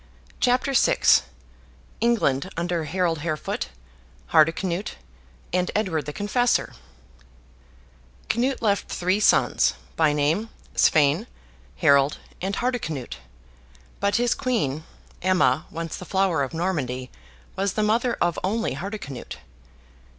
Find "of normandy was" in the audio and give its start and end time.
16.41-17.73